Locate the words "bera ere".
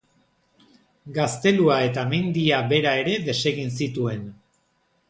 2.73-3.17